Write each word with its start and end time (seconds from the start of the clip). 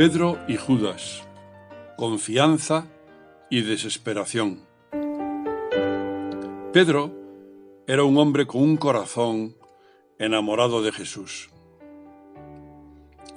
Pedro 0.00 0.38
y 0.48 0.56
Judas. 0.56 1.24
Confianza 1.98 2.86
y 3.50 3.60
desesperación. 3.60 4.62
Pedro 6.72 7.12
era 7.86 8.04
un 8.04 8.16
hombre 8.16 8.46
con 8.46 8.62
un 8.62 8.78
corazón 8.78 9.54
enamorado 10.18 10.80
de 10.80 10.92
Jesús. 10.92 11.50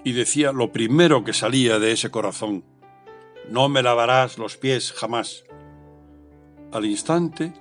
Y 0.06 0.14
decía 0.14 0.54
lo 0.54 0.72
primero 0.72 1.26
que 1.26 1.34
salía 1.34 1.80
de 1.80 1.92
ese 1.92 2.12
corazón, 2.12 2.64
no 3.50 3.68
me 3.68 3.84
lavarás 3.84 4.38
los 4.38 4.56
pies 4.56 4.94
jamás. 4.94 5.44
Al 6.72 6.86
instante, 6.86 7.52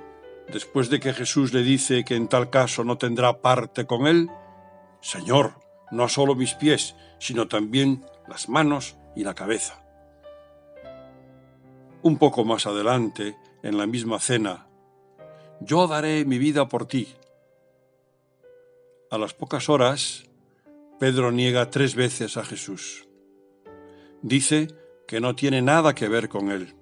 después 0.53 0.91
de 0.91 1.01
que 1.01 1.13
Jesús 1.13 1.53
le 1.53 1.65
dice 1.65 2.05
que 2.05 2.15
en 2.15 2.29
tal 2.29 2.51
caso 2.51 2.85
no 2.85 2.99
tendrá 2.99 3.43
parte 3.43 3.85
con 3.85 4.07
él, 4.07 4.31
Señor, 5.01 5.55
no 5.91 6.09
solo 6.09 6.37
mis 6.37 6.55
pies, 6.55 6.95
sino 7.19 7.49
también 7.49 8.05
las 8.27 8.49
manos 8.49 8.97
y 9.15 9.25
la 9.25 9.35
cabeza. 9.35 9.83
Un 12.03 12.19
poco 12.19 12.45
más 12.45 12.67
adelante, 12.67 13.37
en 13.63 13.79
la 13.79 13.87
misma 13.87 14.19
cena, 14.19 14.67
yo 15.61 15.87
daré 15.87 16.25
mi 16.25 16.39
vida 16.39 16.69
por 16.69 16.87
ti. 16.87 17.09
A 19.11 19.19
las 19.19 19.35
pocas 19.35 19.69
horas, 19.69 20.25
Pedro 20.99 21.31
niega 21.31 21.71
tres 21.71 21.95
veces 21.95 22.37
a 22.37 22.45
Jesús. 22.45 23.07
Dice 24.23 24.69
que 25.07 25.21
no 25.21 25.37
tiene 25.37 25.63
nada 25.63 25.95
que 25.95 26.09
ver 26.09 26.29
con 26.29 26.51
él. 26.51 26.75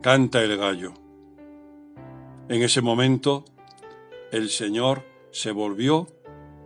Canta 0.00 0.42
el 0.42 0.56
gallo. 0.56 0.94
En 2.48 2.62
ese 2.62 2.80
momento, 2.80 3.44
el 4.32 4.48
Señor 4.48 5.04
se 5.30 5.50
volvió 5.50 6.06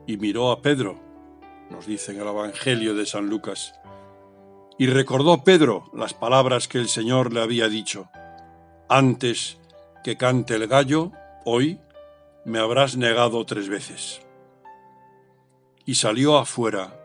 y 0.07 0.19
miró 0.19 0.53
a 0.53 0.63
Pedro 0.63 1.02
nos 1.73 1.87
dice 1.87 2.13
en 2.13 2.21
el 2.21 2.29
Evangelio 2.29 2.95
de 2.95 3.07
San 3.07 3.29
Lucas. 3.29 3.75
Y 4.79 4.87
recordó 4.87 5.43
Pedro 5.43 5.91
las 5.95 6.15
palabras 6.15 6.69
que 6.69 6.79
el 6.79 6.89
Señor 6.89 7.33
le 7.33 7.41
había 7.41 7.69
dicho. 7.69 8.09
Antes 8.89 9.59
que 10.05 10.17
cante 10.17 10.55
el 10.55 10.69
gallo, 10.69 11.13
hoy 11.45 11.81
me 12.45 12.59
habrás 12.59 12.97
negado 12.97 13.45
tres 13.47 13.69
veces. 13.69 14.21
Y 15.87 15.95
salió 15.95 16.37
afuera 16.37 17.01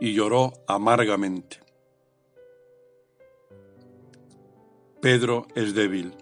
y 0.00 0.12
lloró 0.12 0.52
amargamente. 0.66 1.60
Pedro 5.00 5.46
es 5.54 5.74
débil, 5.74 6.14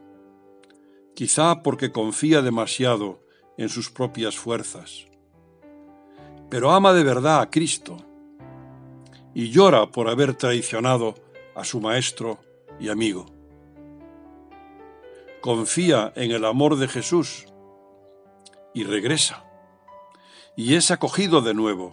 quizá 1.15 1.63
porque 1.63 1.93
confía 1.93 2.43
demasiado 2.43 3.21
en 3.57 3.69
sus 3.69 3.91
propias 3.91 4.37
fuerzas 4.37 5.07
pero 6.53 6.71
ama 6.71 6.93
de 6.93 7.03
verdad 7.03 7.41
a 7.41 7.49
Cristo 7.49 7.97
y 9.33 9.49
llora 9.49 9.87
por 9.87 10.11
haber 10.11 10.35
traicionado 10.35 11.15
a 11.55 11.65
su 11.65 11.81
maestro 11.81 12.41
y 12.79 12.91
amigo. 12.91 13.25
Confía 15.41 16.13
en 16.15 16.31
el 16.31 16.45
amor 16.45 16.77
de 16.77 16.89
Jesús 16.89 17.47
y 18.75 18.85
regresa 18.85 19.47
y 20.55 20.75
es 20.75 20.91
acogido 20.91 21.41
de 21.41 21.55
nuevo. 21.55 21.93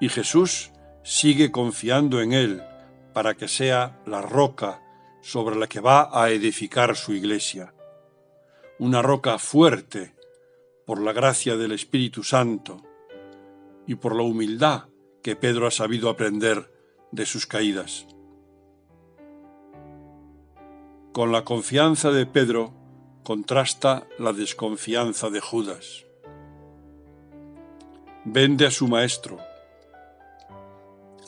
Y 0.00 0.08
Jesús 0.08 0.72
sigue 1.04 1.52
confiando 1.52 2.20
en 2.20 2.32
él 2.32 2.64
para 3.14 3.34
que 3.34 3.46
sea 3.46 4.02
la 4.06 4.22
roca 4.22 4.82
sobre 5.22 5.54
la 5.54 5.68
que 5.68 5.78
va 5.78 6.10
a 6.12 6.30
edificar 6.30 6.96
su 6.96 7.12
iglesia. 7.12 7.72
Una 8.80 9.02
roca 9.02 9.38
fuerte 9.38 10.16
por 10.84 11.00
la 11.00 11.12
gracia 11.12 11.56
del 11.56 11.70
Espíritu 11.70 12.24
Santo 12.24 12.82
y 13.86 13.94
por 13.94 14.14
la 14.14 14.22
humildad 14.22 14.84
que 15.22 15.36
Pedro 15.36 15.66
ha 15.66 15.70
sabido 15.70 16.08
aprender 16.10 16.72
de 17.12 17.26
sus 17.26 17.46
caídas. 17.46 18.06
Con 21.12 21.32
la 21.32 21.44
confianza 21.44 22.10
de 22.10 22.26
Pedro 22.26 22.74
contrasta 23.22 24.06
la 24.18 24.32
desconfianza 24.32 25.30
de 25.30 25.40
Judas. 25.40 26.04
Vende 28.24 28.66
a 28.66 28.70
su 28.70 28.86
maestro. 28.86 29.38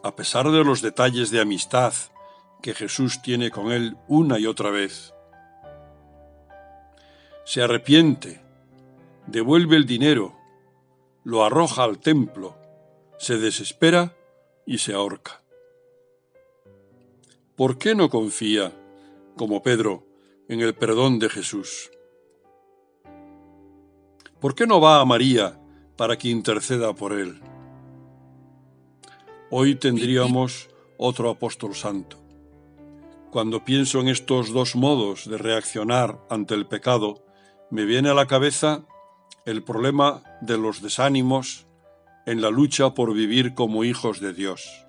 A 0.03 0.15
pesar 0.15 0.51
de 0.51 0.63
los 0.63 0.83
detalles 0.83 1.31
de 1.31 1.41
amistad 1.41 1.93
que 2.63 2.75
Jesús 2.75 3.23
tiene 3.23 3.51
con 3.51 3.73
él 3.73 3.97
una 4.07 4.39
y 4.39 4.47
otra 4.47 4.71
vez, 4.71 5.15
se 7.45 7.63
arrepiente, 7.63 8.43
devuelve 9.27 9.77
el 9.77 9.87
dinero 9.87 10.38
lo 11.29 11.45
arroja 11.45 11.85
al 11.85 11.99
templo, 11.99 12.57
se 13.19 13.37
desespera 13.37 14.17
y 14.65 14.79
se 14.79 14.95
ahorca. 14.95 15.43
¿Por 17.55 17.77
qué 17.77 17.95
no 17.95 18.09
confía, 18.09 18.73
como 19.37 19.63
Pedro, 19.63 20.07
en 20.49 20.61
el 20.63 20.75
perdón 20.75 21.19
de 21.19 21.29
Jesús? 21.29 21.91
¿Por 24.41 24.55
qué 24.55 24.67
no 24.67 24.81
va 24.81 25.03
a 25.03 25.05
María 25.05 25.61
para 25.99 26.17
que 26.17 26.29
interceda 26.29 26.95
por 26.95 27.13
él? 27.13 27.43
Hoy 29.51 29.75
tendríamos 29.75 30.71
otro 30.97 31.29
apóstol 31.29 31.75
santo. 31.75 32.17
Cuando 33.31 33.67
pienso 33.67 34.01
en 34.01 34.09
estos 34.09 34.51
dos 34.55 34.77
modos 34.77 35.29
de 35.29 35.37
reaccionar 35.37 36.25
ante 36.31 36.55
el 36.55 36.67
pecado, 36.67 37.23
me 37.71 37.85
viene 37.85 38.09
a 38.09 38.15
la 38.15 38.27
cabeza 38.27 38.87
el 39.47 39.63
problema 39.63 40.23
de 40.41 40.59
los 40.59 40.83
desánimos 40.83 41.67
en 42.27 42.43
la 42.43 42.51
lucha 42.51 42.95
por 42.95 43.15
vivir 43.15 43.55
como 43.55 43.85
hijos 43.85 44.21
de 44.21 44.33
Dios. 44.33 44.87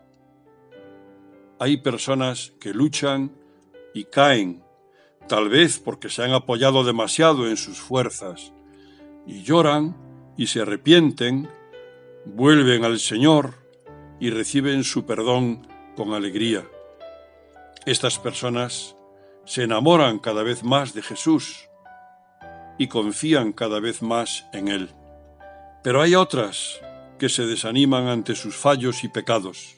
Hay 1.60 1.78
personas 1.78 2.54
que 2.60 2.74
luchan 2.74 3.32
y 3.94 4.06
caen, 4.06 4.64
tal 5.28 5.50
vez 5.50 5.80
porque 5.80 6.10
se 6.10 6.24
han 6.24 6.34
apoyado 6.34 6.84
demasiado 6.84 7.50
en 7.50 7.58
sus 7.58 7.80
fuerzas, 7.80 8.52
y 9.26 9.44
lloran 9.44 9.96
y 10.38 10.48
se 10.48 10.62
arrepienten, 10.62 11.50
vuelven 12.26 12.84
al 12.84 13.00
Señor 13.00 13.54
y 14.20 14.30
reciben 14.32 14.84
su 14.84 15.06
perdón 15.06 15.68
con 15.96 16.14
alegría. 16.14 16.66
Estas 17.86 18.20
personas 18.20 18.96
se 19.46 19.64
enamoran 19.64 20.20
cada 20.20 20.44
vez 20.44 20.64
más 20.64 20.94
de 20.94 21.02
Jesús 21.02 21.69
y 22.80 22.88
confían 22.88 23.54
cada 23.54 23.80
vez 23.80 24.02
más 24.02 24.48
en 24.54 24.70
Él. 24.70 24.90
Pero 25.84 26.02
hay 26.02 26.16
otras 26.16 26.80
que 27.20 27.30
se 27.30 27.46
desaniman 27.46 28.08
ante 28.08 28.34
sus 28.34 28.56
fallos 28.56 29.04
y 29.04 29.10
pecados, 29.10 29.76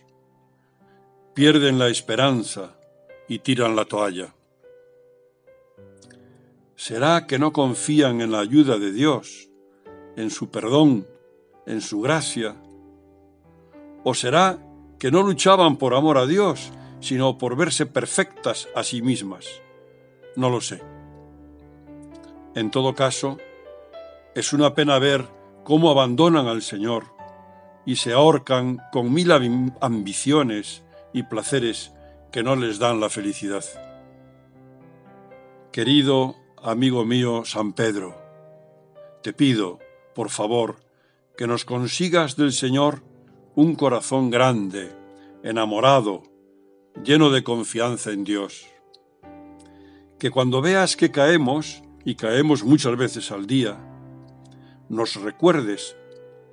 pierden 1.33 1.79
la 1.79 1.89
esperanza 1.89 2.77
y 3.27 3.39
tiran 3.39 3.75
la 3.75 3.85
toalla. 3.85 4.33
¿Será 6.75 7.27
que 7.27 7.39
no 7.39 7.51
confían 7.51 8.21
en 8.21 8.31
la 8.31 8.39
ayuda 8.39 8.77
de 8.77 8.91
Dios, 8.91 9.49
en 10.15 10.29
su 10.29 10.49
perdón, 10.49 11.07
en 11.65 11.81
su 11.81 12.01
gracia? 12.01 12.55
¿O 14.03 14.13
será 14.13 14.59
que 14.99 15.11
no 15.11 15.23
luchaban 15.23 15.77
por 15.77 15.95
amor 15.95 16.17
a 16.17 16.27
Dios, 16.27 16.71
sino 16.99 17.37
por 17.37 17.55
verse 17.55 17.85
perfectas 17.85 18.67
a 18.75 18.83
sí 18.83 19.01
mismas? 19.01 19.47
No 20.35 20.49
lo 20.49 20.61
sé. 20.61 20.90
En 22.53 22.69
todo 22.69 22.95
caso, 22.95 23.37
es 24.35 24.51
una 24.51 24.73
pena 24.73 24.99
ver 24.99 25.27
cómo 25.63 25.89
abandonan 25.89 26.47
al 26.47 26.61
Señor 26.61 27.05
y 27.85 27.95
se 27.95 28.13
ahorcan 28.13 28.79
con 28.91 29.13
mil 29.13 29.31
ambiciones 29.79 30.83
y 31.13 31.23
placeres 31.23 31.93
que 32.31 32.43
no 32.43 32.55
les 32.55 32.79
dan 32.79 32.99
la 32.99 33.09
felicidad. 33.09 33.63
Querido 35.71 36.35
amigo 36.61 37.05
mío 37.05 37.43
San 37.45 37.73
Pedro, 37.73 38.21
te 39.23 39.33
pido, 39.33 39.79
por 40.13 40.29
favor, 40.29 40.77
que 41.37 41.47
nos 41.47 41.65
consigas 41.65 42.35
del 42.35 42.51
Señor 42.51 43.03
un 43.55 43.75
corazón 43.75 44.29
grande, 44.29 44.91
enamorado, 45.43 46.23
lleno 47.03 47.29
de 47.29 47.43
confianza 47.43 48.11
en 48.11 48.23
Dios. 48.23 48.67
Que 50.19 50.29
cuando 50.29 50.61
veas 50.61 50.95
que 50.95 51.11
caemos, 51.11 51.81
y 52.03 52.15
caemos 52.15 52.63
muchas 52.63 52.95
veces 52.97 53.31
al 53.31 53.47
día, 53.47 53.77
nos 54.89 55.15
recuerdes 55.15 55.95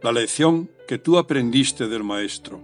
la 0.02 0.12
lección 0.12 0.70
que 0.86 0.98
tú 0.98 1.18
aprendiste 1.18 1.88
del 1.88 2.04
Maestro, 2.04 2.60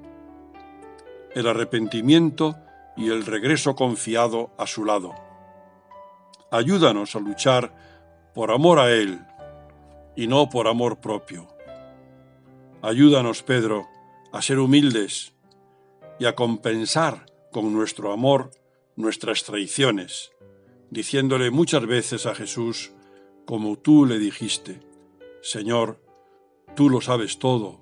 el 1.34 1.46
arrepentimiento 1.46 2.56
y 2.96 3.10
el 3.10 3.26
regreso 3.26 3.74
confiado 3.74 4.52
a 4.56 4.66
su 4.66 4.84
lado. 4.84 5.14
Ayúdanos 6.50 7.16
a 7.16 7.20
luchar 7.20 7.74
por 8.34 8.52
amor 8.52 8.78
a 8.78 8.92
Él 8.92 9.20
y 10.14 10.26
no 10.26 10.48
por 10.48 10.68
amor 10.68 11.00
propio. 11.00 11.48
Ayúdanos, 12.82 13.42
Pedro, 13.42 13.88
a 14.32 14.42
ser 14.42 14.58
humildes 14.58 15.32
y 16.18 16.26
a 16.26 16.34
compensar 16.34 17.26
con 17.50 17.72
nuestro 17.72 18.12
amor 18.12 18.50
nuestras 18.96 19.42
traiciones, 19.42 20.32
diciéndole 20.90 21.50
muchas 21.50 21.86
veces 21.86 22.26
a 22.26 22.34
Jesús, 22.34 22.92
como 23.44 23.78
tú 23.78 24.06
le 24.06 24.18
dijiste, 24.18 24.80
Señor, 25.42 26.00
tú 26.74 26.88
lo 26.88 27.00
sabes 27.00 27.38
todo, 27.38 27.80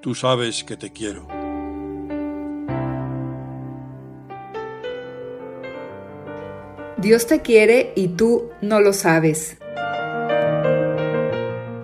tú 0.00 0.14
sabes 0.14 0.64
que 0.64 0.76
te 0.76 0.92
quiero. 0.92 1.26
Dios 6.98 7.28
te 7.28 7.42
quiere 7.42 7.92
y 7.94 8.08
tú 8.08 8.50
no 8.60 8.80
lo 8.80 8.92
sabes. 8.92 9.56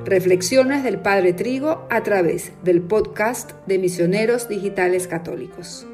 Reflexiones 0.05 0.82
del 0.82 0.99
Padre 0.99 1.32
Trigo 1.32 1.87
a 1.88 2.02
través 2.02 2.52
del 2.62 2.82
podcast 2.82 3.52
de 3.67 3.78
Misioneros 3.78 4.49
Digitales 4.49 5.06
Católicos. 5.06 5.87